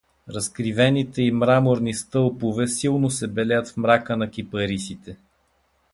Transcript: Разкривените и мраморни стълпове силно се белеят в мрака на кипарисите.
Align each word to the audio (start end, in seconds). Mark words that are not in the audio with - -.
Разкривените 0.29 1.21
и 1.21 1.31
мраморни 1.31 1.93
стълпове 1.93 2.67
силно 2.67 3.09
се 3.09 3.27
белеят 3.27 3.69
в 3.69 3.77
мрака 3.77 4.17
на 4.17 4.31
кипарисите. 4.31 5.17